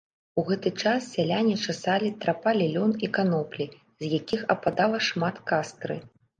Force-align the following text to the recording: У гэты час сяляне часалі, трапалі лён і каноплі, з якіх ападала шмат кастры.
У 0.41 0.43
гэты 0.47 0.69
час 0.83 1.09
сяляне 1.17 1.57
часалі, 1.65 2.09
трапалі 2.25 2.65
лён 2.77 2.91
і 3.09 3.11
каноплі, 3.19 3.69
з 4.03 4.13
якіх 4.19 4.41
ападала 4.57 5.07
шмат 5.13 5.35
кастры. 5.53 6.05